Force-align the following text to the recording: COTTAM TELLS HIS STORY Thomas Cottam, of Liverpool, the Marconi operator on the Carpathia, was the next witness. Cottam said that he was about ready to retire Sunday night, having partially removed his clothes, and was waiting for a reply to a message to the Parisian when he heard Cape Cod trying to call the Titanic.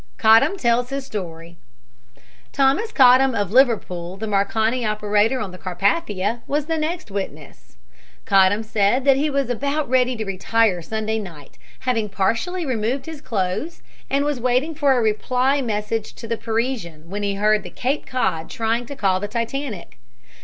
COTTAM 0.17 0.57
TELLS 0.57 0.89
HIS 0.89 1.05
STORY 1.05 1.57
Thomas 2.51 2.91
Cottam, 2.91 3.35
of 3.35 3.51
Liverpool, 3.51 4.17
the 4.17 4.25
Marconi 4.25 4.83
operator 4.83 5.39
on 5.39 5.51
the 5.51 5.59
Carpathia, 5.59 6.41
was 6.47 6.65
the 6.65 6.79
next 6.79 7.11
witness. 7.11 7.77
Cottam 8.25 8.63
said 8.65 9.05
that 9.05 9.15
he 9.15 9.29
was 9.29 9.47
about 9.51 9.87
ready 9.87 10.15
to 10.15 10.25
retire 10.25 10.81
Sunday 10.81 11.19
night, 11.19 11.59
having 11.81 12.09
partially 12.09 12.65
removed 12.65 13.05
his 13.05 13.21
clothes, 13.21 13.83
and 14.09 14.25
was 14.25 14.39
waiting 14.39 14.73
for 14.73 14.93
a 14.93 15.01
reply 15.03 15.57
to 15.57 15.63
a 15.63 15.67
message 15.67 16.13
to 16.15 16.27
the 16.27 16.35
Parisian 16.35 17.07
when 17.11 17.21
he 17.21 17.35
heard 17.35 17.61
Cape 17.75 18.07
Cod 18.07 18.49
trying 18.49 18.87
to 18.87 18.95
call 18.95 19.19
the 19.19 19.27
Titanic. 19.27 19.99